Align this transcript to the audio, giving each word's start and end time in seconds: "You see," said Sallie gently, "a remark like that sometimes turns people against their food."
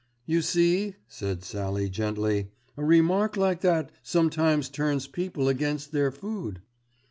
"You 0.25 0.41
see," 0.41 0.95
said 1.07 1.43
Sallie 1.43 1.87
gently, 1.87 2.49
"a 2.75 2.83
remark 2.83 3.37
like 3.37 3.61
that 3.61 3.91
sometimes 4.01 4.67
turns 4.67 5.05
people 5.05 5.47
against 5.47 5.91
their 5.91 6.09
food." 6.09 6.63